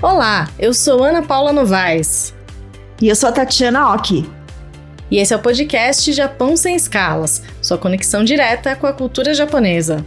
[0.00, 2.32] Olá, eu sou Ana Paula Novaes.
[3.02, 4.30] E eu sou a Tatiana Oki.
[5.10, 10.06] E esse é o podcast Japão Sem Escalas, sua conexão direta com a cultura japonesa.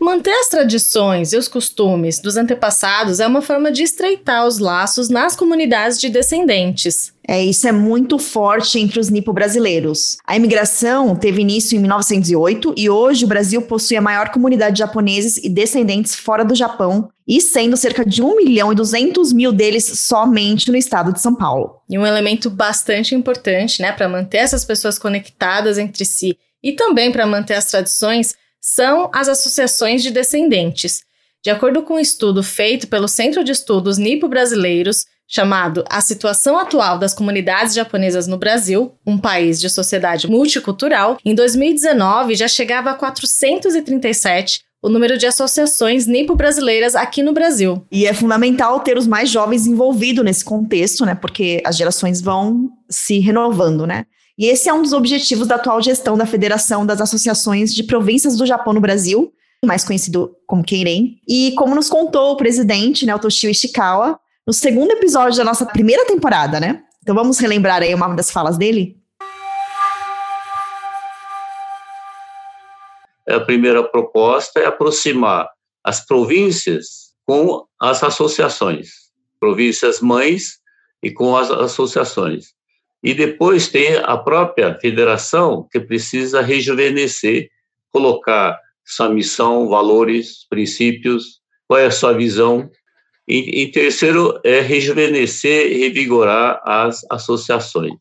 [0.00, 5.10] Manter as tradições e os costumes dos antepassados é uma forma de estreitar os laços
[5.10, 7.12] nas comunidades de descendentes.
[7.28, 10.16] É, isso é muito forte entre os nipo-brasileiros.
[10.26, 14.78] A imigração teve início em 1908 e hoje o Brasil possui a maior comunidade de
[14.78, 19.52] japoneses e descendentes fora do Japão, e sendo cerca de 1 milhão e 200 mil
[19.52, 21.76] deles somente no estado de São Paulo.
[21.88, 27.12] E um elemento bastante importante, né, para manter essas pessoas conectadas entre si e também
[27.12, 31.02] para manter as tradições, são as associações de descendentes.
[31.42, 36.98] De acordo com um estudo feito pelo Centro de Estudos Nipo-Brasileiros, chamado A Situação Atual
[36.98, 42.94] das Comunidades Japonesas no Brasil, um país de sociedade multicultural, em 2019 já chegava a
[42.94, 47.84] 437 o número de associações nipo-brasileiras aqui no Brasil.
[47.92, 51.14] E é fundamental ter os mais jovens envolvidos nesse contexto, né?
[51.14, 54.06] Porque as gerações vão se renovando, né?
[54.38, 58.36] E esse é um dos objetivos da atual gestão da Federação das Associações de Províncias
[58.36, 59.32] do Japão no Brasil,
[59.64, 61.18] mais conhecido como Keiren.
[61.28, 65.66] E como nos contou o presidente, né, o Toshio Ishikawa, no segundo episódio da nossa
[65.66, 66.82] primeira temporada, né?
[67.02, 68.96] Então vamos relembrar aí uma das falas dele?
[73.28, 75.48] A primeira proposta é aproximar
[75.84, 78.88] as províncias com as associações,
[79.38, 80.58] províncias mães
[81.02, 82.48] e com as associações.
[83.02, 87.48] E depois tem a própria federação que precisa rejuvenescer,
[87.90, 92.70] colocar sua missão, valores, princípios, qual é a sua visão
[93.30, 97.94] e, e terceiro, é rejuvenescer e revigorar as associações.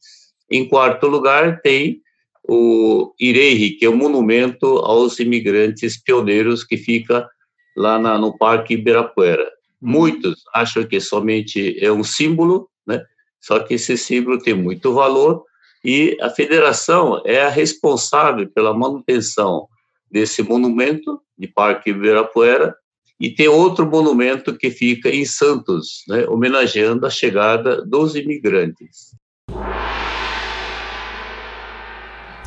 [0.50, 2.02] Em quarto lugar, tem
[2.48, 7.30] o Ireihi, que é o monumento aos imigrantes pioneiros que fica
[7.78, 9.48] lá na, no Parque Ibirapuera.
[9.80, 13.00] Muitos acham que somente é um símbolo, né?
[13.42, 15.44] Só que esse símbolo tem muito valor
[15.84, 19.68] e a federação é a responsável pela manutenção
[20.12, 22.76] desse monumento de Parque Ibirapuera
[23.20, 29.10] e tem outro monumento que fica em Santos, né, homenageando a chegada dos imigrantes.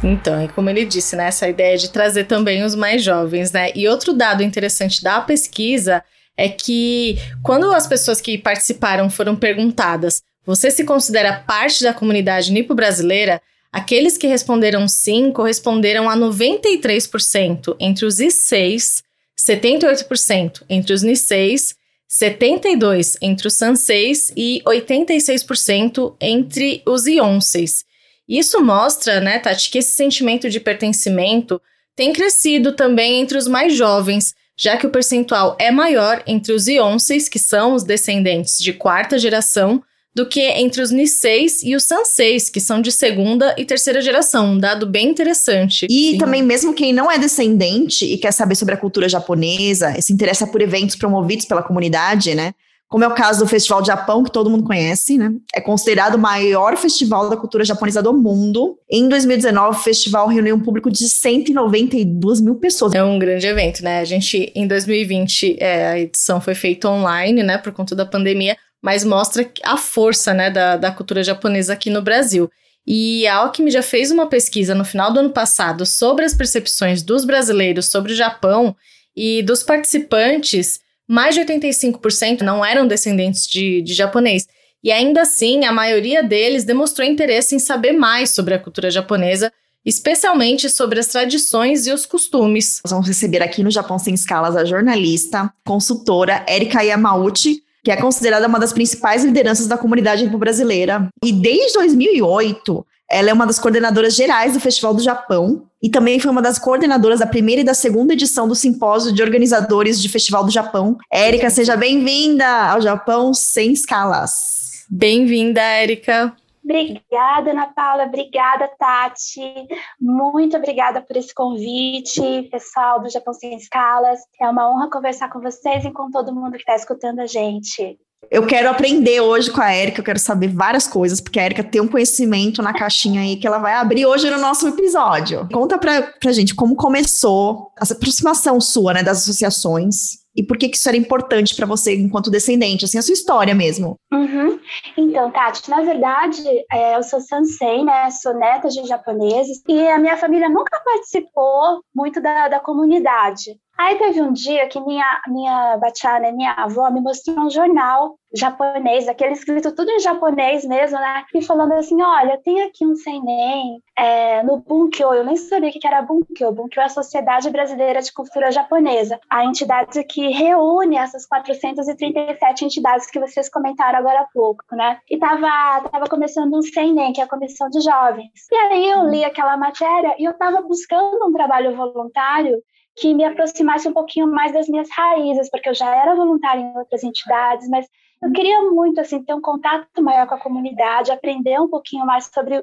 [0.05, 3.71] Então, e como ele disse, né, essa ideia de trazer também os mais jovens, né?
[3.75, 6.03] E outro dado interessante da pesquisa
[6.37, 12.53] é que quando as pessoas que participaram foram perguntadas, você se considera parte da comunidade
[12.53, 13.41] nipo-brasileira?
[13.73, 19.03] Aqueles que responderam sim corresponderam a 93% entre os I6
[19.43, 21.75] 78% entre os Niseis,
[22.09, 27.85] 72% entre os Sanseis e 86% entre os Ionseis.
[28.29, 31.61] Isso mostra, né, Tati, que esse sentimento de pertencimento
[31.97, 36.69] tem crescido também entre os mais jovens, já que o percentual é maior entre os
[36.69, 39.83] Ionseis, que são os descendentes de quarta geração,
[40.15, 44.53] do que entre os Niseis e os Sanseis, que são de segunda e terceira geração.
[44.53, 45.87] Um dado bem interessante.
[45.89, 46.19] E Sim.
[46.19, 50.47] também, mesmo quem não é descendente e quer saber sobre a cultura japonesa, se interessa
[50.47, 52.53] por eventos promovidos pela comunidade, né?
[52.93, 55.33] Como é o caso do Festival de Japão, que todo mundo conhece, né?
[55.55, 58.77] É considerado o maior festival da cultura japonesa do mundo.
[58.91, 62.93] Em 2019, o festival reuniu um público de 192 mil pessoas.
[62.93, 64.01] É um grande evento, né?
[64.01, 67.57] A gente, em 2020, é, a edição foi feita online, né?
[67.57, 72.03] Por conta da pandemia mas mostra a força né, da, da cultura japonesa aqui no
[72.03, 72.51] Brasil.
[72.85, 77.03] E a Alckmin já fez uma pesquisa no final do ano passado sobre as percepções
[77.03, 78.75] dos brasileiros sobre o Japão
[79.17, 84.49] e dos participantes, mais de 85% não eram descendentes de, de japonês.
[84.83, 89.53] E ainda assim, a maioria deles demonstrou interesse em saber mais sobre a cultura japonesa,
[89.85, 92.81] especialmente sobre as tradições e os costumes.
[92.85, 97.97] Nós vamos receber aqui no Japão Sem Escalas a jornalista, consultora Erika Yamauchi, que é
[97.97, 101.09] considerada uma das principais lideranças da comunidade brasileira.
[101.25, 106.19] E desde 2008, ela é uma das coordenadoras gerais do Festival do Japão e também
[106.19, 110.09] foi uma das coordenadoras da primeira e da segunda edição do Simpósio de Organizadores de
[110.09, 110.97] Festival do Japão.
[111.13, 114.87] Érica, seja bem-vinda ao Japão Sem Escalas.
[114.89, 116.33] Bem-vinda, Érica.
[116.65, 118.05] Obrigada, Ana Paula.
[118.05, 119.67] Obrigada, Tati.
[120.01, 124.21] Muito obrigada por esse convite, pessoal do Japão Sem Escalas.
[124.41, 127.99] É uma honra conversar com vocês e com todo mundo que está escutando a gente.
[128.31, 131.65] Eu quero aprender hoje com a Érica, eu quero saber várias coisas, porque a Érica
[131.65, 135.49] tem um conhecimento na caixinha aí que ela vai abrir hoje no nosso episódio.
[135.53, 140.69] Conta pra, pra gente como começou essa aproximação sua, né, das associações e por que,
[140.69, 143.97] que isso era importante para você enquanto descendente, assim, a sua história mesmo.
[144.13, 144.59] Uhum.
[144.97, 146.43] Então, Tati, na verdade,
[146.73, 148.11] é, eu sou sansei, né?
[148.11, 153.57] Sou neta de japoneses e a minha família nunca participou muito da, da comunidade.
[153.79, 159.09] Aí teve um dia que minha, minha bachana, minha avó, me mostrou um jornal japonês,
[159.09, 161.25] aquele escrito tudo em japonês mesmo, né?
[161.35, 165.73] E falando assim, olha, tem aqui um seinen é, no Bunkyo, eu nem sabia o
[165.73, 166.53] que era Bunkyo.
[166.53, 173.11] Bunkyo é a Sociedade Brasileira de Cultura Japonesa, a entidade que reúne essas 437 entidades
[173.11, 174.99] que vocês comentaram agora há pouco, né?
[175.11, 178.31] E tava, tava começando um seinen, que é a Comissão de Jovens.
[178.51, 182.63] E aí eu li aquela matéria e eu tava buscando um trabalho voluntário
[182.97, 186.77] que me aproximasse um pouquinho mais das minhas raízes, porque eu já era voluntária em
[186.77, 187.87] outras entidades, mas
[188.23, 192.31] eu queria muito assim ter um contato maior com a comunidade, aprender um pouquinho mais
[192.33, 192.63] sobre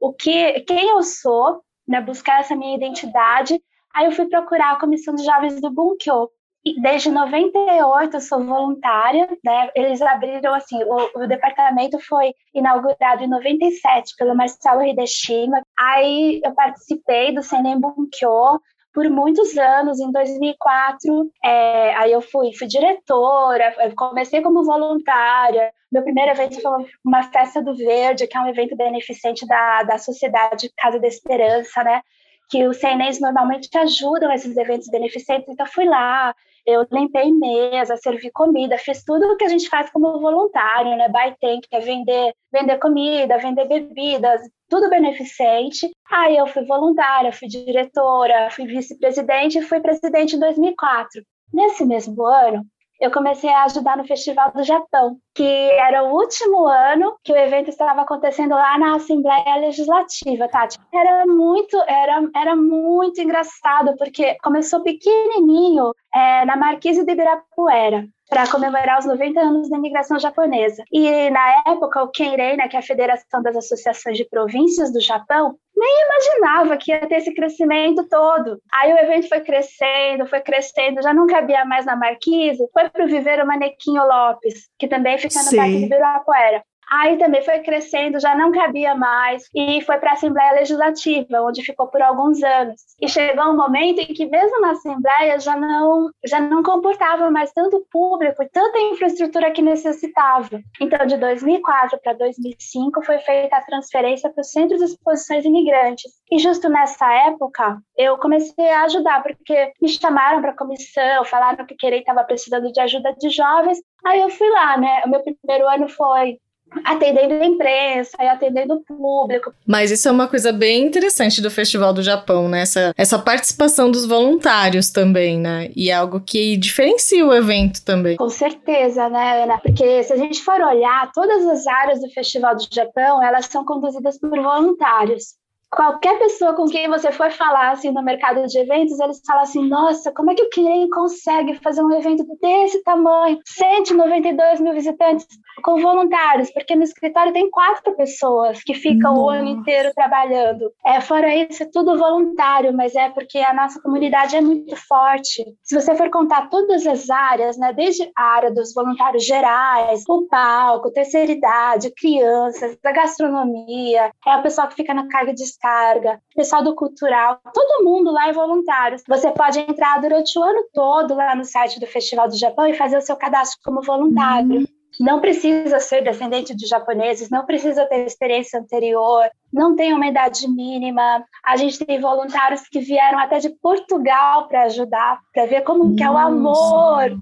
[0.00, 3.60] o que, quem eu sou, né, buscar essa minha identidade.
[3.94, 6.28] Aí eu fui procurar a Comissão de Jovens do Bunkyo.
[6.64, 9.70] E desde 98 eu sou voluntária, né?
[9.72, 15.62] Eles abriram assim, o, o departamento foi inaugurado em 97 pelo Marcelo Hideshima.
[15.78, 18.60] Aí eu participei do Senem Bunkyo,
[18.96, 20.00] por muitos anos.
[20.00, 25.70] Em 2004, é, aí eu fui, fui diretora, comecei como voluntária.
[25.92, 29.98] Meu primeiro evento foi uma festa do Verde, que é um evento beneficente da, da
[29.98, 32.00] Sociedade Casa da Esperança, né?
[32.48, 36.34] Que os CNEs normalmente ajudam esses eventos beneficentes, então fui lá,
[36.66, 41.08] eu limpei mesa, servi comida, fiz tudo o que a gente faz como voluntário, né?
[41.08, 45.90] Baitem, que é vender, vender comida, vender bebidas, tudo beneficente.
[46.10, 51.22] Aí eu fui voluntária, fui diretora, fui vice-presidente e fui presidente em 2004.
[51.52, 52.66] Nesse mesmo ano,
[53.00, 57.36] eu comecei a ajudar no Festival do Japão, que era o último ano que o
[57.36, 60.78] evento estava acontecendo lá na Assembleia Legislativa, Tati.
[60.92, 68.50] Era muito, era, era muito engraçado, porque começou pequenininho é, na Marquise de Ibirapuera para
[68.50, 70.82] comemorar os 90 anos da imigração japonesa.
[70.92, 75.00] E na época, o Kenrei, né, que é a Federação das Associações de Províncias do
[75.00, 78.60] Japão, nem imaginava que ia ter esse crescimento todo.
[78.72, 83.04] Aí o evento foi crescendo, foi crescendo, já não cabia mais na Marquise, foi para
[83.04, 85.56] o Viveiro Manequinho Lopes, que também fica no Sim.
[85.56, 86.64] Parque de Ibirapuera.
[86.90, 91.62] Aí também foi crescendo, já não cabia mais e foi para a Assembleia Legislativa, onde
[91.62, 92.80] ficou por alguns anos.
[93.00, 97.52] E chegou um momento em que mesmo na Assembleia já não já não comportava mais
[97.52, 100.60] tanto público e tanta infraestrutura que necessitava.
[100.80, 106.12] Então, de 2004 para 2005 foi feita a transferência para o Centro de Exposições Imigrantes.
[106.30, 111.66] E justo nessa época, eu comecei a ajudar porque me chamaram para a comissão, falaram
[111.66, 113.78] que querer estava precisando de ajuda de jovens.
[114.04, 115.02] Aí eu fui lá, né?
[115.04, 116.38] O meu primeiro ano foi
[116.84, 119.52] atendendo a imprensa e atendendo o público.
[119.66, 122.60] Mas isso é uma coisa bem interessante do Festival do Japão, né?
[122.60, 125.70] Essa, essa participação dos voluntários também, né?
[125.74, 128.16] E é algo que diferencia o evento também.
[128.16, 129.58] Com certeza, né, Ana?
[129.58, 133.64] Porque se a gente for olhar, todas as áreas do Festival do Japão, elas são
[133.64, 135.34] conduzidas por voluntários
[135.70, 139.66] qualquer pessoa com quem você for falar assim no mercado de eventos, eles falam assim:
[139.68, 143.38] nossa, como é que o Kirin consegue fazer um evento desse tamanho?
[143.46, 145.26] 192 mil visitantes
[145.62, 149.22] com voluntários, porque no escritório tem quatro pessoas que ficam nossa.
[149.22, 150.70] o ano inteiro trabalhando.
[150.84, 155.44] É, fora isso, é tudo voluntário, mas é porque a nossa comunidade é muito forte.
[155.62, 160.26] Se você for contar todas as áreas, né, desde a área dos voluntários gerais, o
[160.28, 166.20] palco, terceira idade, crianças, a gastronomia, é a pessoa que fica na carga de descarga,
[166.34, 168.98] pessoal do cultural, todo mundo lá é voluntário.
[169.08, 172.74] Você pode entrar durante o ano todo lá no site do Festival do Japão e
[172.74, 174.60] fazer o seu cadastro como voluntário.
[174.60, 174.66] Uhum.
[174.98, 180.48] Não precisa ser descendente de japoneses, não precisa ter experiência anterior, não tem uma idade
[180.48, 181.22] mínima.
[181.44, 185.96] A gente tem voluntários que vieram até de Portugal para ajudar, para ver como Nossa.
[185.96, 187.18] que é o amor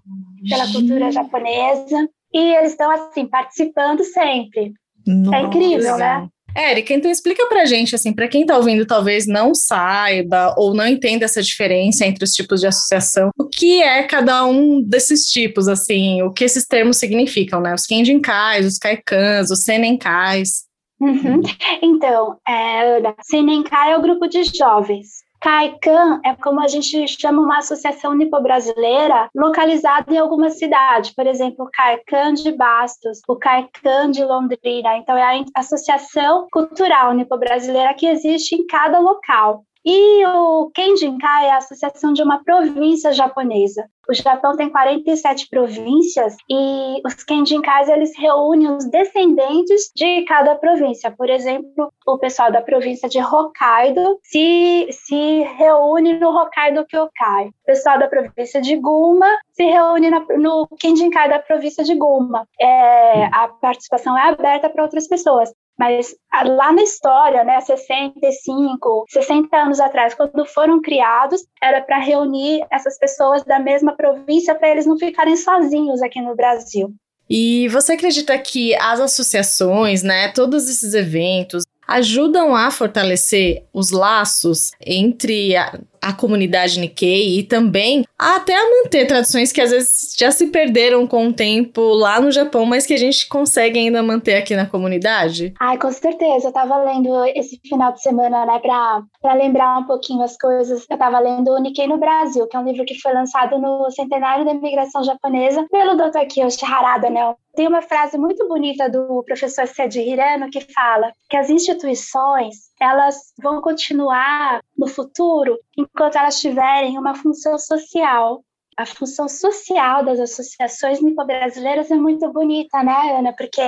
[0.49, 2.09] pela cultura japonesa.
[2.33, 4.73] E eles estão assim participando sempre.
[5.07, 5.37] É Nossa.
[5.37, 6.29] É incrível, né?
[6.57, 10.87] Érica, então explica pra gente, assim, para quem tá ouvindo talvez não saiba ou não
[10.87, 15.69] entenda essa diferença entre os tipos de associação, o que é cada um desses tipos,
[15.69, 17.75] assim, o que esses termos significam, né?
[17.75, 20.65] Os Kenjinkais, os Kaikans, os Senenkais.
[21.01, 21.43] Uhum.
[21.83, 25.09] Então, é, Senenkai é o grupo de jovens,
[25.45, 31.67] CAICAN é como a gente chama uma associação nipo-brasileira localizada em alguma cidade, por exemplo,
[31.67, 34.97] o CAICAN de Bastos, o CAICAN de Londrina.
[34.97, 39.67] Então, é a Associação Cultural Nipo-Brasileira que existe em cada local.
[39.85, 43.85] E o Kenjinkai é a associação de uma província japonesa.
[44.09, 51.11] O Japão tem 47 províncias e os Kenjinkais eles reúnem os descendentes de cada província.
[51.11, 57.49] Por exemplo, o pessoal da província de Hokkaido se, se reúne no Hokkaido Kyokai.
[57.49, 62.47] O pessoal da província de Guma se reúne na, no Kenjinkai da província de Guma.
[62.61, 65.51] É, a participação é aberta para outras pessoas.
[65.79, 71.99] Mas ah, lá na história, né, 65, 60 anos atrás, quando foram criados, era para
[71.99, 76.95] reunir essas pessoas da mesma província para eles não ficarem sozinhos aqui no Brasil.
[77.29, 84.71] E você acredita que as associações, né, todos esses eventos, ajudam a fortalecer os laços
[84.81, 90.31] entre a, a comunidade Nikkei e também até a manter tradições que às vezes já
[90.31, 94.37] se perderam com o tempo lá no Japão, mas que a gente consegue ainda manter
[94.37, 95.55] aqui na comunidade?
[95.59, 96.49] Ai, com certeza.
[96.49, 100.87] Eu tava lendo esse final de semana, né, pra, pra lembrar um pouquinho as coisas.
[100.89, 103.91] Eu tava lendo o Nikkei no Brasil, que é um livro que foi lançado no
[103.91, 106.27] centenário da imigração japonesa pelo Dr.
[106.29, 111.37] Kiyoshi Harada, né, tem uma frase muito bonita do professor Sedi Hirano que fala que
[111.37, 115.57] as instituições elas vão continuar no futuro
[115.95, 118.45] enquanto elas tiverem uma função social.
[118.77, 123.33] A função social das associações nipo-brasileiras é muito bonita, né, Ana?
[123.33, 123.61] Porque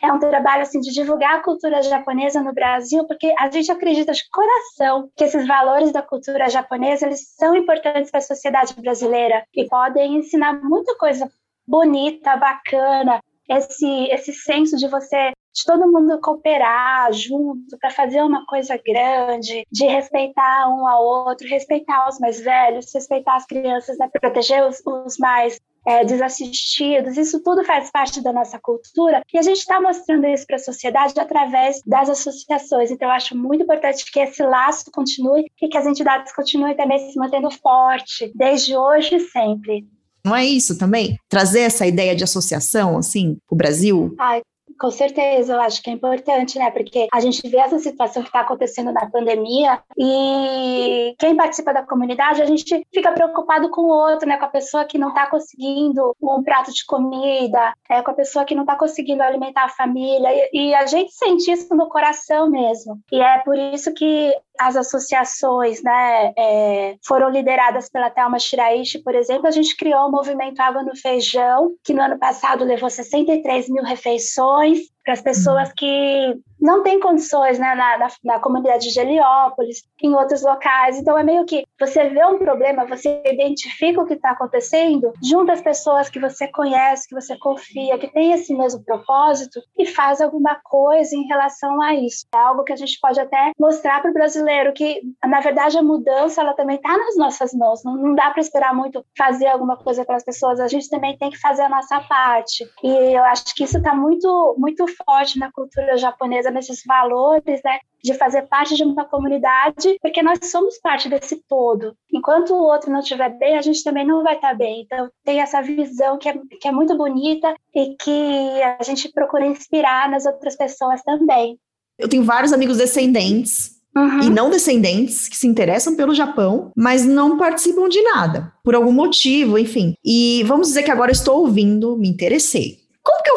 [0.00, 4.12] é um trabalho assim de divulgar a cultura japonesa no Brasil, porque a gente acredita
[4.12, 9.44] de coração que esses valores da cultura japonesa eles são importantes para a sociedade brasileira
[9.52, 11.28] e podem ensinar muita coisa
[11.66, 18.44] bonita, bacana, esse esse senso de você de todo mundo cooperar junto para fazer uma
[18.44, 24.08] coisa grande, de respeitar um ao outro, respeitar os mais velhos, respeitar as crianças, né?
[24.20, 29.42] proteger os, os mais é, desassistidos, isso tudo faz parte da nossa cultura e a
[29.42, 32.90] gente está mostrando isso para a sociedade através das associações.
[32.90, 36.98] Então, eu acho muito importante que esse laço continue e que as entidades continuem também
[36.98, 39.86] se mantendo forte, desde hoje e sempre.
[40.24, 41.18] Não é isso também?
[41.28, 44.14] Trazer essa ideia de associação, assim, o Brasil?
[44.18, 44.42] Ai,
[44.78, 46.70] com certeza, eu acho que é importante, né?
[46.70, 51.82] Porque a gente vê essa situação que está acontecendo na pandemia e quem participa da
[51.82, 54.36] comunidade, a gente fica preocupado com o outro, né?
[54.36, 58.44] Com a pessoa que não está conseguindo um prato de comida, é, com a pessoa
[58.44, 60.28] que não está conseguindo alimentar a família.
[60.52, 62.98] E, e a gente sente isso no coração mesmo.
[63.12, 69.14] E é por isso que as associações né, é, foram lideradas pela Thelma Shiraishi, por
[69.14, 73.68] exemplo, a gente criou o movimento Água no Feijão, que no ano passado levou 63
[73.68, 76.34] mil refeições para as pessoas que
[76.64, 80.98] não têm condições né, na, na, na, comunidade de Heliópolis, em outros locais.
[80.98, 85.52] Então, é meio que você vê um problema, você identifica o que está acontecendo, junta
[85.52, 90.22] as pessoas que você conhece, que você confia, que tem esse mesmo propósito e faz
[90.22, 92.26] alguma coisa em relação a isso.
[92.34, 95.82] É algo que a gente pode até mostrar para o brasileiro que, na verdade, a
[95.82, 97.84] mudança ela também está nas nossas mãos.
[97.84, 100.58] Não, não dá para esperar muito fazer alguma coisa para as pessoas.
[100.60, 102.66] A gente também tem que fazer a nossa parte.
[102.82, 107.78] E eu acho que isso está muito, muito forte na cultura japonesa, nesses valores, né,
[108.02, 111.94] de fazer parte de uma comunidade, porque nós somos parte desse todo.
[112.12, 114.82] Enquanto o outro não estiver bem, a gente também não vai estar bem.
[114.82, 119.46] Então, tem essa visão que é, que é muito bonita e que a gente procura
[119.46, 121.58] inspirar nas outras pessoas também.
[121.98, 124.22] Eu tenho vários amigos descendentes Uhum.
[124.24, 128.90] e não descendentes que se interessam pelo Japão, mas não participam de nada, por algum
[128.90, 129.94] motivo, enfim.
[130.04, 132.78] E vamos dizer que agora estou ouvindo, me interessei.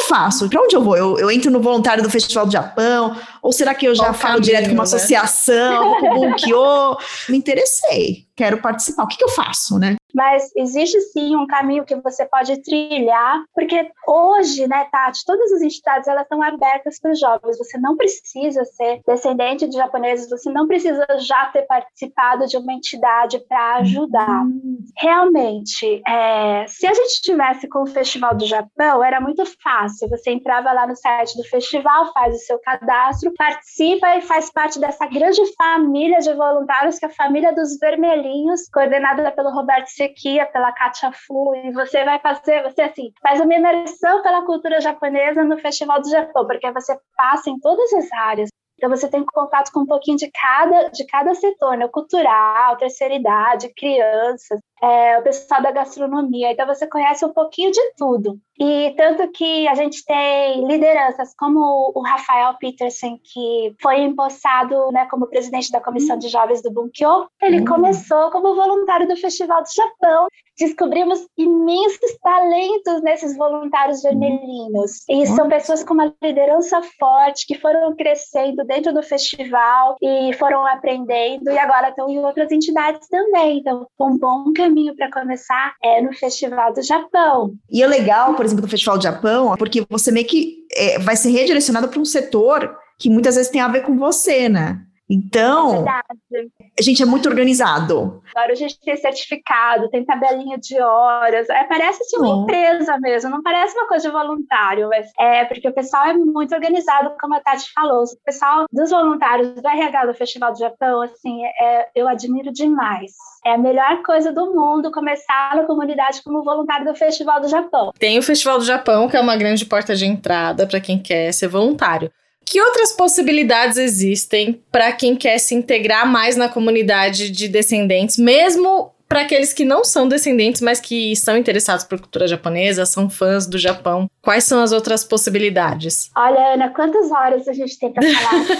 [0.08, 0.50] Faço?
[0.50, 0.96] Para onde eu vou?
[0.96, 3.16] Eu, eu, entro no voluntário do Festival do Japão?
[3.42, 4.84] Ou será que eu já Qual falo caminho, direto com uma né?
[4.84, 6.98] associação, com o Bunkyo?
[7.30, 9.04] Me interessei, quero participar.
[9.04, 9.98] O que, que eu faço, né?
[10.18, 15.62] mas existe sim um caminho que você pode trilhar, porque hoje, né, Tati, todas as
[15.62, 17.58] entidades elas estão abertas para os jovens.
[17.60, 22.74] Você não precisa ser descendente de japoneses, você não precisa já ter participado de uma
[22.74, 24.42] entidade para ajudar.
[24.42, 24.80] Uhum.
[24.98, 29.97] Realmente, é, se a gente tivesse com o Festival do Japão, era muito fácil.
[30.08, 34.80] Você entrava lá no site do festival, faz o seu cadastro, participa e faz parte
[34.80, 40.46] dessa grande família de voluntários que é a família dos vermelhinhos, coordenada pelo Roberto Sequia,
[40.48, 45.44] pela Katia Fu, e você vai fazer, você assim, faz uma imersão pela cultura japonesa
[45.44, 48.50] no Festival do Japão, porque você passa em todas as áreas.
[48.78, 51.88] Então você tem contato com um pouquinho de cada, de cada setor, né?
[51.88, 54.60] Cultural, terceira idade, crianças.
[54.82, 56.52] É, o pessoal da gastronomia.
[56.52, 58.40] Então você conhece um pouquinho de tudo.
[58.60, 65.06] E tanto que a gente tem lideranças como o Rafael Peterson, que foi empossado né,
[65.12, 67.28] como presidente da Comissão de Jovens do Bunkyo.
[67.42, 67.66] Ele uhum.
[67.66, 70.28] começou como voluntário do Festival do Japão.
[70.60, 75.08] Descobrimos imensos talentos nesses voluntários vermelhinhos.
[75.08, 75.26] E uhum.
[75.28, 81.52] são pessoas com uma liderança forte, que foram crescendo dentro do festival e foram aprendendo,
[81.52, 83.60] e agora estão em outras entidades também.
[83.60, 87.54] Então, um bom caminho para começar é no Festival do Japão.
[87.70, 91.16] E é legal, por exemplo, do Festival do Japão, porque você meio que é, vai
[91.16, 94.82] ser redirecionado para um setor que muitas vezes tem a ver com você, né?
[95.10, 98.22] Então, é a gente é muito organizado.
[98.36, 101.50] Agora a gente tem certificado, tem tabelinha de horas.
[101.50, 105.68] É, parece assim, uma empresa mesmo, não parece uma coisa de voluntário, mas é porque
[105.68, 108.04] o pessoal é muito organizado, como a Tati falou.
[108.04, 113.12] O pessoal dos voluntários do RH do Festival do Japão, assim, é, eu admiro demais.
[113.46, 117.92] É a melhor coisa do mundo começar na comunidade como voluntário do Festival do Japão.
[117.98, 121.32] Tem o Festival do Japão, que é uma grande porta de entrada para quem quer
[121.32, 122.12] ser voluntário.
[122.50, 128.94] Que outras possibilidades existem para quem quer se integrar mais na comunidade de descendentes, mesmo
[129.08, 133.46] para aqueles que não são descendentes, mas que estão interessados por cultura japonesa, são fãs
[133.48, 134.10] do Japão?
[134.22, 136.10] Quais são as outras possibilidades?
[136.16, 138.54] Olha, Ana, quantas horas a gente tem para falar aqui?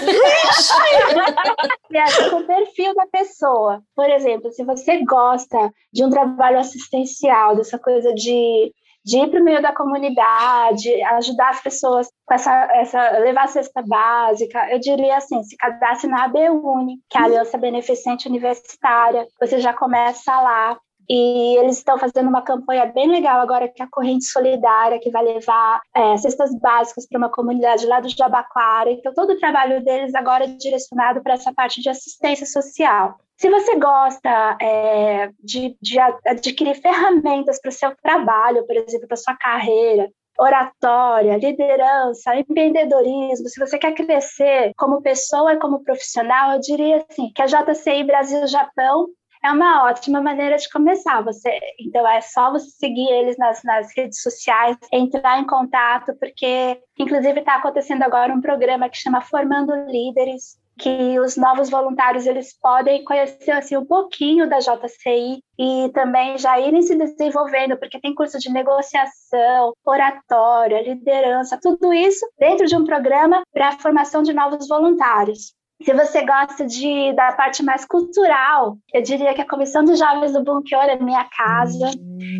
[2.30, 3.82] com o perfil da pessoa.
[3.94, 8.72] Por exemplo, se você gosta de um trabalho assistencial, dessa coisa de
[9.04, 13.48] de ir para o meio da comunidade, ajudar as pessoas com essa, essa levar a
[13.48, 19.26] cesta básica, eu diria assim, se cadastre na ABUNI, que é a Aliança Beneficente Universitária,
[19.40, 23.84] você já começa lá, e eles estão fazendo uma campanha bem legal agora, que é
[23.84, 28.90] a Corrente Solidária, que vai levar é, cestas básicas para uma comunidade lá do Jabaquara.
[28.90, 33.16] Então, todo o trabalho deles agora é direcionado para essa parte de assistência social.
[33.38, 39.16] Se você gosta é, de, de adquirir ferramentas para o seu trabalho, por exemplo, para
[39.16, 46.60] sua carreira, oratória, liderança, empreendedorismo, se você quer crescer como pessoa e como profissional, eu
[46.60, 49.08] diria assim, que a JCI Brasil-Japão
[49.44, 51.22] é uma ótima maneira de começar.
[51.22, 56.80] Você, então é só você seguir eles nas, nas redes sociais, entrar em contato, porque
[56.98, 62.56] inclusive está acontecendo agora um programa que chama Formando Líderes, que os novos voluntários eles
[62.58, 68.14] podem conhecer assim um pouquinho da JCI e também já irem se desenvolvendo, porque tem
[68.14, 74.32] curso de negociação, oratória, liderança, tudo isso dentro de um programa para a formação de
[74.32, 75.57] novos voluntários.
[75.80, 80.32] Se você gosta de, da parte mais cultural, eu diria que a Comissão de Jovens
[80.32, 81.90] do Bunkior é minha casa,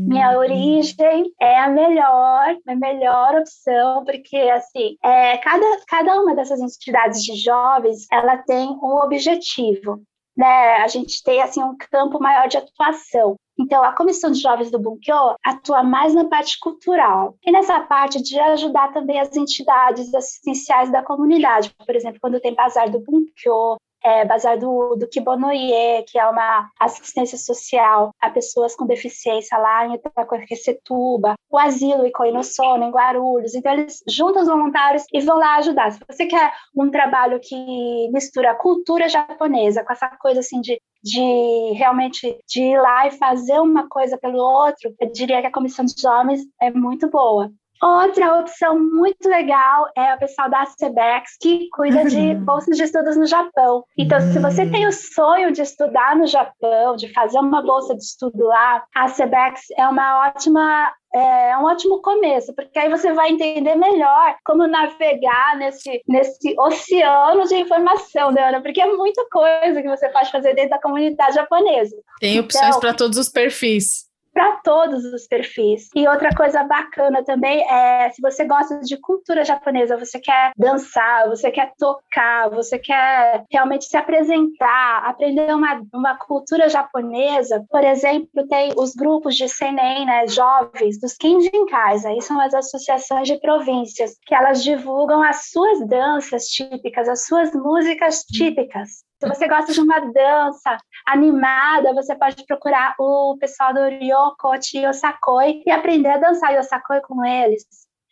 [0.06, 6.60] minha origem é a melhor, a melhor opção, porque assim, é, cada, cada uma dessas
[6.60, 10.02] entidades de jovens, ela tem um objetivo.
[10.36, 13.36] Né, a gente tem assim um campo maior de atuação.
[13.58, 18.22] Então, a Comissão de Jovens do Bunkyo atua mais na parte cultural e nessa parte
[18.22, 21.74] de ajudar também as entidades assistenciais da comunidade.
[21.84, 26.70] Por exemplo, quando tem bazar do Bunkyo, é, Bazar do, do Kibonoye, que é uma
[26.78, 33.54] assistência social a pessoas com deficiência lá em Itacoaquecetuba, o Asilo Ikoinosono, em Guarulhos.
[33.54, 35.92] Então, eles juntam os voluntários e vão lá ajudar.
[35.92, 40.80] Se você quer um trabalho que mistura a cultura japonesa com essa coisa assim de
[41.02, 45.52] de realmente de ir lá e fazer uma coisa pelo outro, eu diria que a
[45.52, 47.50] comissão de jovens é muito boa.
[47.80, 52.44] Outra opção muito legal é o pessoal da CBEX, que cuida de uhum.
[52.44, 53.84] bolsas de estudos no Japão.
[53.96, 58.02] Então, se você tem o sonho de estudar no Japão, de fazer uma bolsa de
[58.02, 63.30] estudo lá, a CBEX é uma ótima é um ótimo começo, porque aí você vai
[63.30, 68.60] entender melhor como navegar nesse, nesse oceano de informação, né, Ana?
[68.60, 71.96] Porque é muita coisa que você pode fazer dentro da comunidade japonesa.
[72.20, 74.07] Tem opções então, para todos os perfis
[74.38, 75.88] para todos os perfis.
[75.96, 81.28] E outra coisa bacana também é se você gosta de cultura japonesa, você quer dançar,
[81.28, 88.46] você quer tocar, você quer realmente se apresentar, aprender uma, uma cultura japonesa, por exemplo,
[88.48, 94.12] tem os grupos de seinen, né, jovens, dos Kinjinkais, aí são as associações de províncias,
[94.24, 99.07] que elas divulgam as suas danças típicas, as suas músicas típicas.
[99.20, 100.76] Se você gosta de uma dança
[101.06, 107.24] animada, você pode procurar o pessoal do Ryokochi Yosakoi e aprender a dançar Yosakoi com
[107.24, 107.64] eles.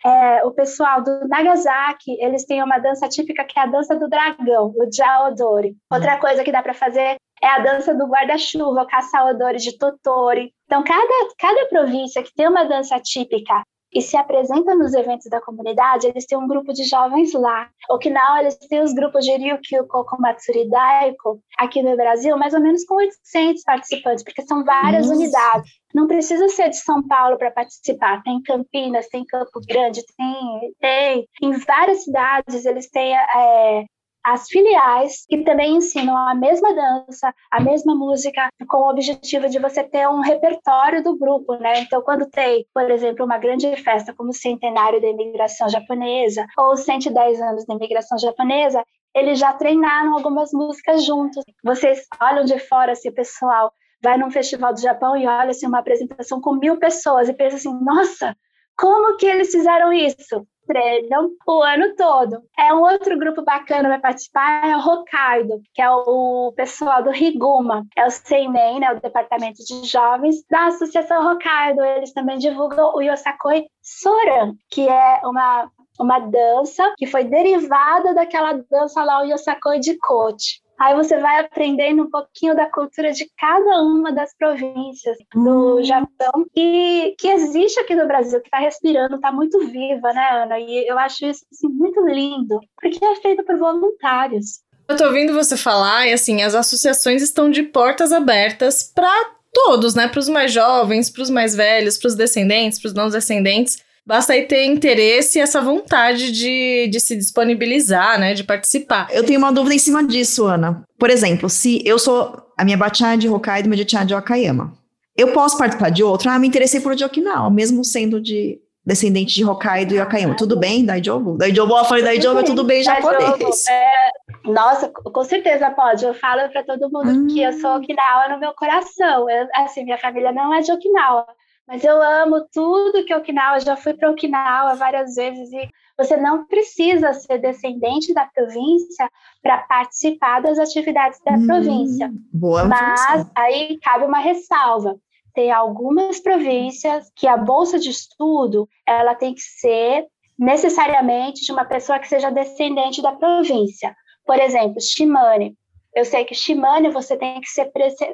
[0.04, 4.08] É, o pessoal do Nagasaki, eles têm uma dança típica que é a dança do
[4.08, 5.76] dragão, o Jaodori.
[5.92, 10.52] Outra coisa que dá para fazer é a dança do guarda-chuva, o caça-odori de Totori.
[10.66, 13.62] Então, cada, cada província que tem uma dança típica
[13.96, 17.66] e se apresentam nos eventos da comunidade, eles têm um grupo de jovens lá.
[17.88, 22.84] Okinawa, eles têm os grupos de Ryukyu Kokomatsuri Daiko, aqui no Brasil, mais ou menos
[22.84, 25.18] com 800 participantes, porque são várias Nossa.
[25.18, 25.70] unidades.
[25.94, 28.22] Não precisa ser de São Paulo para participar.
[28.22, 31.28] Tem Campinas, tem Campo Grande, tem, tem.
[31.42, 33.86] Em várias cidades eles têm é,
[34.26, 39.60] as filiais que também ensinam a mesma dança, a mesma música, com o objetivo de
[39.60, 41.78] você ter um repertório do grupo, né?
[41.78, 46.76] Então, quando tem, por exemplo, uma grande festa como o centenário da imigração japonesa ou
[46.76, 48.82] 110 anos da imigração japonesa,
[49.14, 51.44] eles já treinaram algumas músicas juntos.
[51.62, 55.78] Vocês olham de fora, assim, pessoal, vai num festival do Japão e olha assim, uma
[55.78, 58.36] apresentação com mil pessoas e pensa assim, nossa,
[58.76, 60.44] como que eles fizeram isso?
[60.66, 62.42] Treinam o ano todo.
[62.58, 67.10] É um outro grupo bacana vai participar, é o Hokkaido, que é o pessoal do
[67.10, 71.84] Riguma, é o Seinen, né, o departamento de jovens da Associação Hokkaido.
[71.84, 78.52] Eles também divulgam o Yosakoi Soran, que é uma uma dança que foi derivada daquela
[78.52, 80.60] dança lá, o Yosakoi de Kochi.
[80.78, 85.84] Aí você vai aprendendo um pouquinho da cultura de cada uma das províncias do hum.
[85.84, 90.58] Japão que, que existe aqui no Brasil, que está respirando, está muito viva, né, Ana?
[90.58, 94.60] E eu acho isso assim, muito lindo, porque é feito por voluntários.
[94.88, 99.94] Eu tô ouvindo você falar e assim, as associações estão de portas abertas para todos,
[99.94, 100.06] né?
[100.06, 103.78] Para os mais jovens, para os mais velhos, para os descendentes, para os não descendentes.
[104.06, 108.34] Basta aí ter interesse e essa vontade de, de se disponibilizar, né?
[108.34, 109.08] De participar.
[109.10, 110.84] Eu tenho uma dúvida em cima disso, Ana.
[110.96, 114.04] Por exemplo, se eu sou a minha bachan é de Hokkaido e meu de é
[114.04, 114.72] de Wakayama.
[115.16, 116.30] Eu posso participar de outro?
[116.30, 120.36] Ah, me interessei por de Okinawa, mesmo sendo de descendente de Hokkaido e Wakayama.
[120.36, 121.36] Tudo bem, Daijobu?
[121.36, 123.66] Daijobu, eu falei Daijobu, é tudo bem japonês.
[123.66, 124.10] É,
[124.44, 126.04] nossa, com certeza pode.
[126.04, 127.26] Eu falo para todo mundo hum.
[127.26, 127.76] que eu sou hum.
[127.78, 129.28] Okinawa no meu coração.
[129.28, 131.26] Eu, assim, minha família não é de Okinawa.
[131.66, 136.46] Mas eu amo tudo que Okinawa, já fui para Okinawa várias vezes e você não
[136.46, 139.10] precisa ser descendente da província
[139.42, 142.10] para participar das atividades da hum, província.
[142.32, 144.96] Boa Mas aí cabe uma ressalva.
[145.34, 150.06] Tem algumas províncias que a bolsa de estudo ela tem que ser
[150.38, 153.94] necessariamente de uma pessoa que seja descendente da província.
[154.24, 155.56] Por exemplo, Shimane.
[155.94, 157.72] Eu sei que Shimane você tem que ser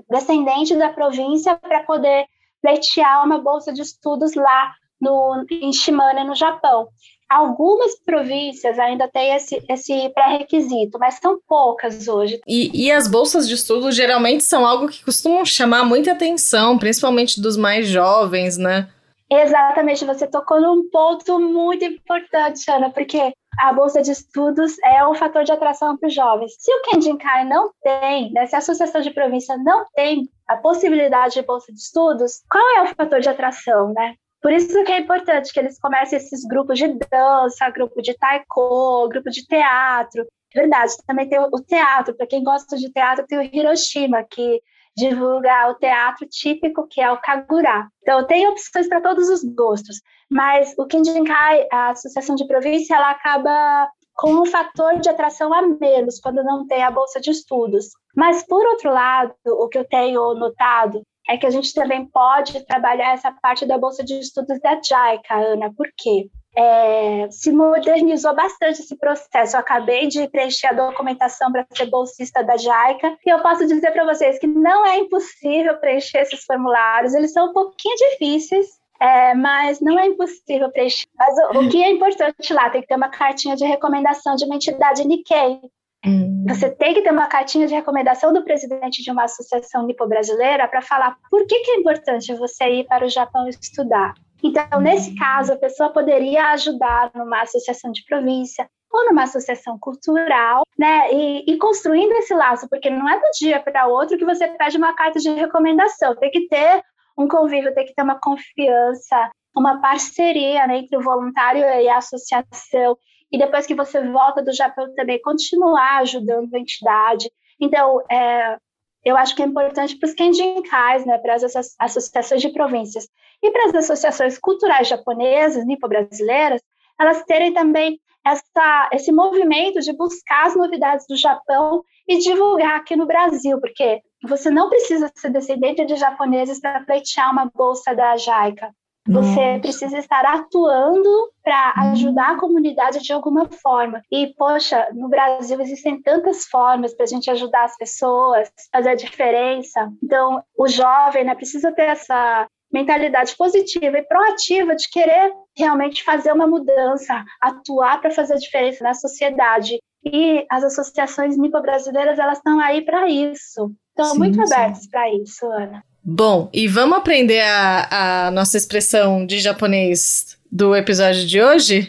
[0.08, 2.26] descendente da província para poder
[2.62, 6.88] pleitear uma bolsa de estudos lá no, em Shimane, no Japão.
[7.28, 12.40] Algumas províncias ainda têm esse, esse pré-requisito, mas são poucas hoje.
[12.46, 17.40] E, e as bolsas de estudo geralmente são algo que costumam chamar muita atenção, principalmente
[17.40, 18.88] dos mais jovens, né?
[19.30, 25.14] Exatamente, você tocou num ponto muito importante, Ana, porque a bolsa de estudos é um
[25.14, 26.52] fator de atração para os jovens.
[26.58, 31.34] Se o Kendinkai não tem, né, se a associação de província não tem a possibilidade
[31.34, 34.14] de bolsa de estudos, qual é o fator de atração, né?
[34.42, 39.08] Por isso que é importante que eles comecem esses grupos de dança, grupo de taiko,
[39.08, 40.26] grupo de teatro.
[40.52, 42.14] Verdade, também tem o teatro.
[42.16, 44.60] Para quem gosta de teatro, tem o Hiroshima, que
[44.96, 47.88] divulga o teatro típico, que é o Kagura.
[48.02, 53.10] Então, tem opções para todos os gostos, mas o Kindinkai, a Associação de Província, ela
[53.10, 57.86] acaba com um fator de atração a menos quando não tem a bolsa de estudos.
[58.14, 62.64] Mas, por outro lado, o que eu tenho notado é que a gente também pode
[62.66, 65.72] trabalhar essa parte da bolsa de estudos da JICA, Ana.
[65.72, 66.28] Por quê?
[66.54, 69.56] É, se modernizou bastante esse processo.
[69.56, 73.90] Eu acabei de preencher a documentação para ser bolsista da JICA e eu posso dizer
[73.92, 78.66] para vocês que não é impossível preencher esses formulários, eles são um pouquinho difíceis,
[79.02, 81.08] é, mas não é impossível preencher.
[81.18, 84.44] Mas o, o, que é importante lá, tem que ter uma cartinha de recomendação de
[84.44, 85.58] uma entidade Nikkei.
[86.06, 86.44] Hum.
[86.48, 90.80] Você tem que ter uma cartinha de recomendação do presidente de uma associação nipo-brasileira para
[90.82, 94.14] falar por que, que é importante você ir para o Japão estudar.
[94.40, 100.62] Então, nesse caso, a pessoa poderia ajudar numa associação de província ou numa associação cultural,
[100.78, 101.12] né?
[101.12, 104.46] E, e construindo esse laço, porque não é do dia para o outro que você
[104.48, 106.14] pede uma carta de recomendação.
[106.16, 106.82] Tem que ter
[107.16, 111.98] um convívio, tem que ter uma confiança, uma parceria né, entre o voluntário e a
[111.98, 112.96] associação.
[113.30, 117.30] E depois que você volta do Japão também continuar ajudando a entidade.
[117.60, 118.56] Então, é,
[119.04, 121.44] eu acho que é importante para os Kenjinkais, né, para as
[121.78, 123.08] associações de províncias
[123.42, 126.62] e para as associações culturais japonesas, nipo-brasileiras,
[127.00, 132.96] elas terem também essa, esse movimento de buscar as novidades do Japão e divulgar aqui
[132.96, 138.16] no Brasil, porque você não precisa ser descendente de japoneses para pleitear uma bolsa da
[138.16, 138.72] JICA.
[139.08, 139.60] Você Nossa.
[139.60, 141.10] precisa estar atuando
[141.42, 144.00] para ajudar a comunidade de alguma forma.
[144.12, 148.94] E, poxa, no Brasil existem tantas formas para a gente ajudar as pessoas, fazer a
[148.94, 149.92] diferença.
[150.00, 156.32] Então, o jovem né, precisa ter essa, mentalidade positiva e proativa de querer realmente fazer
[156.32, 159.78] uma mudança, atuar para fazer a diferença na sociedade.
[160.04, 163.72] E as associações nipo-brasileiras, elas estão aí para isso.
[163.90, 165.82] Estão muito abertas para isso, Ana.
[166.02, 171.86] Bom, e vamos aprender a, a nossa expressão de japonês do episódio de hoje?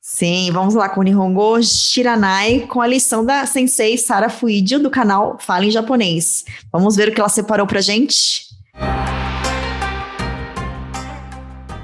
[0.00, 4.90] Sim, vamos lá com o Nihongo Shiranai com a lição da sensei Sara Fuidio do
[4.90, 6.44] canal Fala em Japonês.
[6.72, 8.51] Vamos ver o que ela separou pra gente?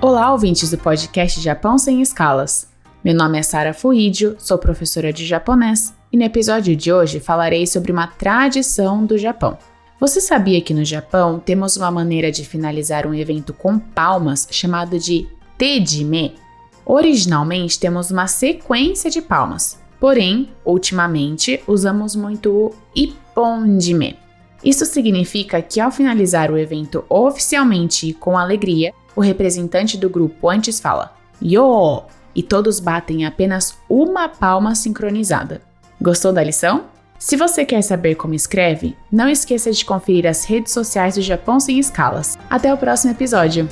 [0.01, 2.69] Olá, ouvintes do podcast Japão Sem Escalas.
[3.03, 7.67] Meu nome é Sara Fuidio, sou professora de japonês e no episódio de hoje falarei
[7.67, 9.59] sobre uma tradição do Japão.
[9.99, 15.01] Você sabia que no Japão temos uma maneira de finalizar um evento com palmas chamada
[15.01, 15.27] de
[15.59, 16.37] Tejime?
[16.87, 24.17] Originalmente temos uma sequência de palmas, porém, ultimamente usamos muito o Ippondime.
[24.63, 30.79] Isso significa que ao finalizar o evento oficialmente com alegria, o representante do grupo antes
[30.79, 32.05] fala Yo!
[32.37, 35.61] e todos batem apenas uma palma sincronizada.
[36.01, 36.85] Gostou da lição?
[37.19, 41.59] Se você quer saber como escreve, não esqueça de conferir as redes sociais do Japão
[41.59, 42.39] Sem Escalas.
[42.49, 43.69] Até o próximo episódio!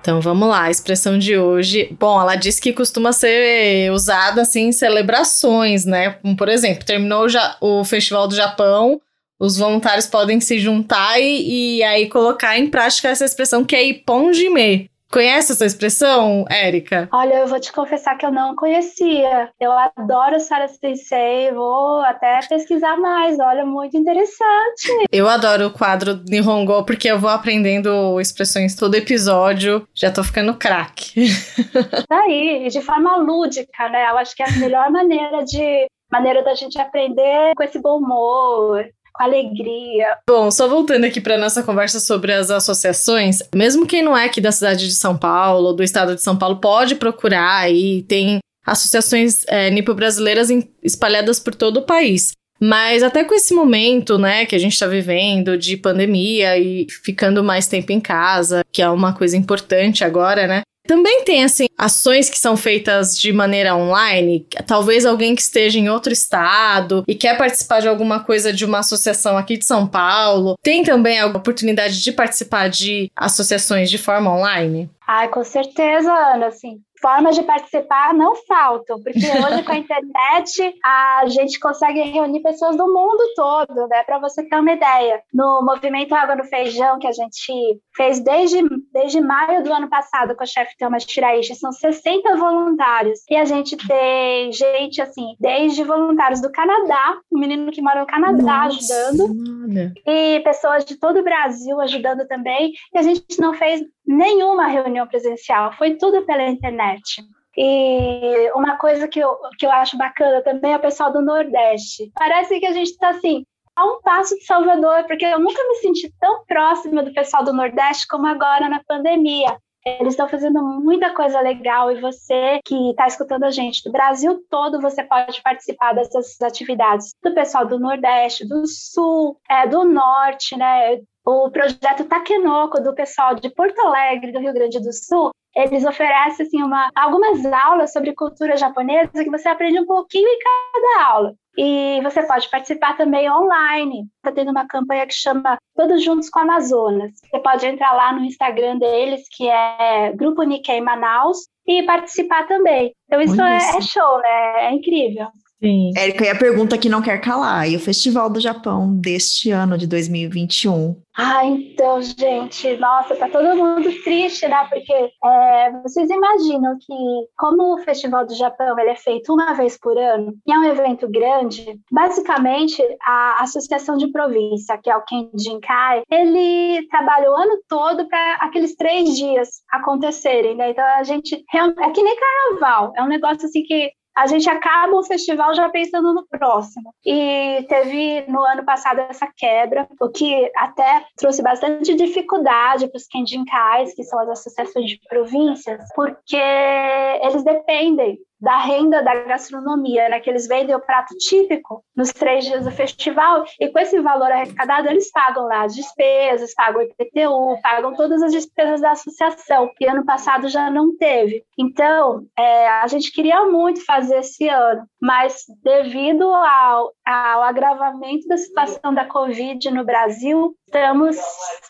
[0.00, 1.96] Então vamos lá, a expressão de hoje.
[1.96, 6.10] Bom, ela diz que costuma ser usada assim em celebrações, né?
[6.14, 7.28] Como, por exemplo, terminou
[7.60, 9.00] o Festival do Japão,
[9.40, 13.82] os voluntários podem se juntar e, e aí colocar em prática essa expressão que é
[13.82, 17.08] Iponjime, Conhece essa expressão, Érica?
[17.12, 19.50] Olha, eu vou te confessar que eu não conhecia.
[19.58, 23.36] Eu adoro Sara Sensei, vou até pesquisar mais.
[23.40, 25.08] Olha, muito interessante.
[25.10, 29.84] Eu adoro o quadro Nihongo porque eu vou aprendendo expressões todo episódio.
[29.92, 31.28] Já tô ficando craque.
[32.08, 34.10] Tá aí, de forma lúdica, né?
[34.10, 37.98] Eu acho que é a melhor maneira de maneira da gente aprender com esse bom
[37.98, 38.84] humor,
[39.20, 40.16] com alegria.
[40.28, 44.40] Bom, só voltando aqui para nossa conversa sobre as associações, mesmo quem não é aqui
[44.40, 48.38] da cidade de São Paulo, ou do estado de São Paulo, pode procurar aí, tem
[48.66, 50.48] associações é, nipo-brasileiras
[50.82, 52.32] espalhadas por todo o país.
[52.62, 57.42] Mas até com esse momento, né, que a gente está vivendo de pandemia e ficando
[57.42, 60.60] mais tempo em casa, que é uma coisa importante agora, né?
[60.90, 64.44] Também tem, assim, ações que são feitas de maneira online.
[64.66, 68.80] Talvez alguém que esteja em outro estado e quer participar de alguma coisa de uma
[68.80, 70.56] associação aqui de São Paulo.
[70.60, 74.90] Tem também a oportunidade de participar de associações de forma online?
[75.06, 80.74] Ai, com certeza, Ana, assim, formas de participar não faltam, porque hoje com a internet
[80.84, 84.02] a gente consegue reunir pessoas do mundo todo, né?
[84.04, 85.20] Para você ter uma ideia.
[85.32, 90.34] No movimento Água no Feijão, que a gente fez desde, desde maio do ano passado
[90.34, 93.20] com o chefe Thomas Shiraishi, são 60 voluntários.
[93.28, 98.06] E a gente tem gente, assim, desde voluntários do Canadá, um menino que mora no
[98.06, 102.72] Canadá Nossa, ajudando, e pessoas de todo o Brasil ajudando também.
[102.94, 107.22] E a gente não fez nenhuma reunião presencial, foi tudo pela internet.
[107.56, 112.10] E uma coisa que eu, que eu acho bacana também é o pessoal do Nordeste.
[112.14, 113.44] Parece que a gente está assim,
[113.76, 117.52] a um passo de Salvador, porque eu nunca me senti tão próxima do pessoal do
[117.52, 119.56] Nordeste como agora na pandemia.
[119.86, 124.44] Eles estão fazendo muita coisa legal e você que está escutando a gente do Brasil
[124.50, 130.56] todo, você pode participar dessas atividades do pessoal do Nordeste, do Sul, é, do Norte,
[130.56, 131.00] né?
[131.32, 136.44] O projeto Taquenoco do pessoal de Porto Alegre, do Rio Grande do Sul, eles oferecem
[136.44, 141.34] assim, uma, algumas aulas sobre cultura japonesa que você aprende um pouquinho em cada aula.
[141.56, 144.08] E você pode participar também online.
[144.16, 147.12] Está tendo uma campanha que chama Todos Juntos com Amazonas.
[147.20, 152.92] Você pode entrar lá no Instagram deles, que é Grupo Nikkei Manaus, e participar também.
[153.06, 154.66] Então isso é, é, show, né?
[154.66, 155.28] É incrível.
[155.62, 155.90] Sim.
[155.94, 159.76] Érica, e a pergunta que não quer calar, e o Festival do Japão deste ano
[159.76, 160.96] de 2021?
[161.14, 164.66] Ah, então, gente, nossa, tá todo mundo triste, né?
[164.70, 166.94] Porque é, vocês imaginam que,
[167.36, 170.64] como o Festival do Japão ele é feito uma vez por ano, e é um
[170.64, 177.58] evento grande, basicamente a Associação de Província, que é o Kenjinkai, ele trabalha o ano
[177.68, 180.70] todo para aqueles três dias acontecerem, né?
[180.70, 184.94] Então a gente é que nem carnaval, é um negócio assim que a gente acaba
[184.96, 186.94] o festival já pensando no próximo.
[187.04, 193.06] E teve no ano passado essa quebra, o que até trouxe bastante dificuldade para os
[193.06, 200.20] Kenjinkais, que são as associações de províncias, porque eles dependem da renda da gastronomia, né?
[200.20, 204.30] Que eles vendem o prato típico nos três dias do festival e com esse valor
[204.32, 209.70] arrecadado eles pagam lá as despesas, pagam o IPTU, pagam todas as despesas da associação,
[209.76, 211.44] que ano passado já não teve.
[211.58, 218.36] Então, é, a gente queria muito fazer esse ano, mas devido ao, ao agravamento da
[218.36, 221.16] situação da Covid no Brasil, estamos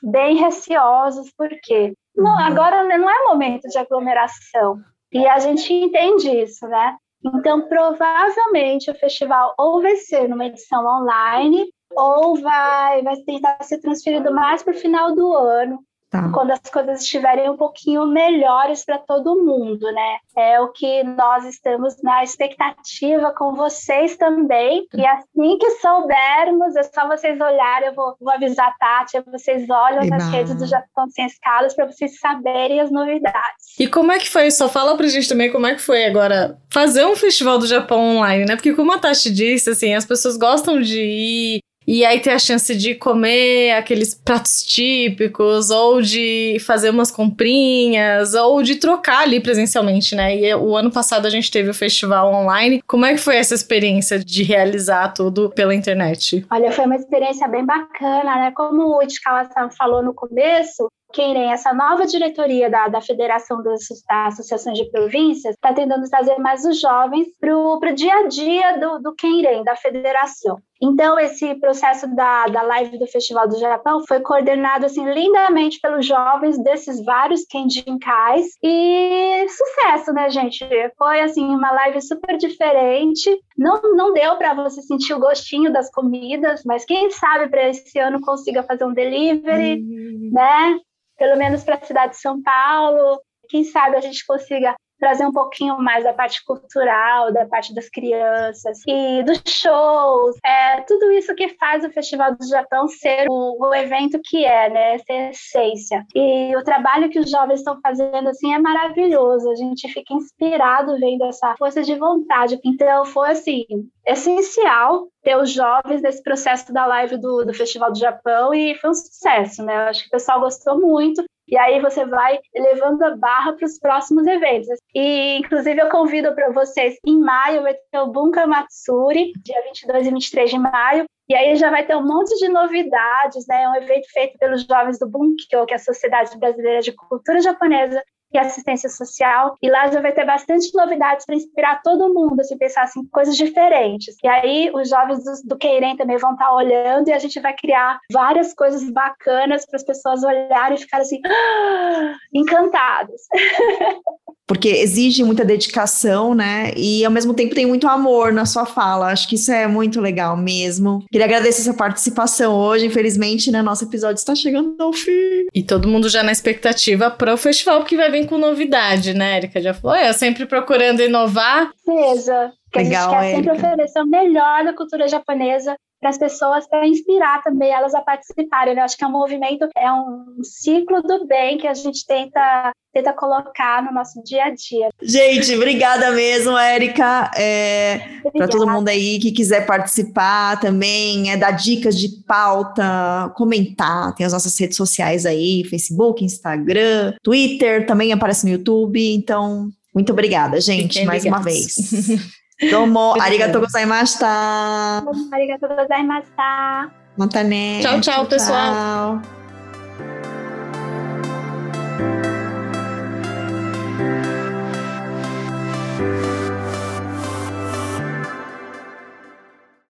[0.03, 4.79] bem receosos, porque não, agora não é momento de aglomeração.
[5.13, 6.97] E a gente entende isso, né?
[7.25, 13.79] Então, provavelmente o festival ou vai ser numa edição online, ou vai, vai tentar ser
[13.79, 16.29] transferido mais para o final do ano, Tá.
[16.33, 20.17] Quando as coisas estiverem um pouquinho melhores para todo mundo, né?
[20.37, 24.89] É o que nós estamos na expectativa com vocês também.
[24.93, 29.71] E assim que soubermos, é só vocês olharem, eu vou, vou avisar a Tati, vocês
[29.71, 30.17] olham Eba.
[30.17, 33.79] nas redes do Japão Sem Escalas para vocês saberem as novidades.
[33.79, 34.51] E como é que foi?
[34.51, 38.17] Só fala pra gente também como é que foi agora fazer um festival do Japão
[38.17, 38.57] online, né?
[38.57, 42.39] Porque como a Tati disse, assim, as pessoas gostam de ir e aí ter a
[42.39, 49.41] chance de comer aqueles pratos típicos, ou de fazer umas comprinhas, ou de trocar ali
[49.41, 50.37] presencialmente, né?
[50.37, 52.83] E o ano passado a gente teve o festival online.
[52.87, 56.47] Como é que foi essa experiência de realizar tudo pela internet?
[56.51, 58.53] Olha, foi uma experiência bem bacana, né?
[58.55, 64.27] Como o Itikawa falou no começo, Querem, essa nova diretoria da, da Federação das, da
[64.29, 69.01] Associações de Províncias está tentando trazer mais os jovens para o dia a dia do,
[69.01, 70.59] do Querem, da federação.
[70.83, 76.07] Então, esse processo da, da live do Festival do Japão foi coordenado assim, lindamente pelos
[76.07, 80.65] jovens desses vários Kenjinkais e sucesso, né, gente?
[80.97, 83.31] Foi assim uma live super diferente.
[83.59, 87.99] Não, não deu para você sentir o gostinho das comidas, mas quem sabe para esse
[87.99, 90.31] ano consiga fazer um delivery, uhum.
[90.33, 90.81] né?
[91.21, 93.21] pelo menos para a cidade de São Paulo.
[93.51, 97.89] Quem sabe a gente consiga trazer um pouquinho mais da parte cultural, da parte das
[97.89, 103.57] crianças e dos shows, é, tudo isso que faz o Festival do Japão ser o,
[103.59, 106.05] o evento que é, né, ser essência.
[106.15, 109.51] E o trabalho que os jovens estão fazendo assim é maravilhoso.
[109.51, 112.61] A gente fica inspirado vendo essa força de vontade.
[112.65, 113.65] Então foi assim
[114.07, 118.91] essencial ter os jovens nesse processo da live do, do Festival do Japão e foi
[118.91, 119.75] um sucesso, né?
[119.75, 123.67] Eu acho que o pessoal gostou muito e aí você vai levando a barra para
[123.67, 124.69] os próximos eventos.
[124.95, 130.07] E, inclusive, eu convido para vocês, em maio vai ter o Bunka Matsuri, dia 22
[130.07, 133.63] e 23 de maio, e aí já vai ter um monte de novidades, né?
[133.63, 137.41] É um evento feito pelos jovens do Bunkyo, que é a Sociedade Brasileira de Cultura
[137.41, 139.57] Japonesa, e assistência social.
[139.63, 143.37] E lá já vai ter bastante novidades para inspirar todo mundo, assim, pensar assim, coisas
[143.37, 144.17] diferentes.
[144.23, 147.41] E aí os jovens do, do Queirem também vão estar tá olhando e a gente
[147.41, 153.23] vai criar várias coisas bacanas para as pessoas olharem e ficarem assim, ah, encantados.
[154.51, 156.73] porque exige muita dedicação, né?
[156.77, 159.13] E ao mesmo tempo tem muito amor na sua fala.
[159.13, 161.05] Acho que isso é muito legal mesmo.
[161.09, 162.87] Queria agradecer essa participação hoje.
[162.87, 165.47] Infelizmente, né, nosso episódio está chegando ao fim.
[165.55, 169.37] E todo mundo já na expectativa para o festival, que vai vir com novidade, né,
[169.37, 169.61] Erika?
[169.61, 171.71] Já falou, eu sempre procurando inovar.
[171.85, 172.53] Seja.
[172.73, 173.55] Que Legal, a gente quer Erika.
[173.55, 178.01] sempre oferecer o melhor da cultura japonesa para as pessoas, para inspirar também elas a
[178.01, 178.75] participarem.
[178.75, 178.81] Né?
[178.81, 182.73] Eu acho que é um movimento, é um ciclo do bem que a gente tenta
[182.93, 184.89] tenta colocar no nosso dia a dia.
[185.01, 187.31] Gente, obrigada mesmo, Érica.
[187.37, 194.13] É, para todo mundo aí que quiser participar também, é dar dicas de pauta, comentar,
[194.17, 199.01] tem as nossas redes sociais aí, Facebook, Instagram, Twitter, também aparece no YouTube.
[199.15, 201.47] Então, muito obrigada, gente, Fiquem mais ligados.
[201.47, 202.31] uma vez.
[202.69, 204.99] どうもありがとうございました。
[204.99, 205.05] あ
[205.39, 206.91] りがとうございました。
[207.17, 207.81] またね。
[207.83, 209.40] チャオチャオ、pessoal。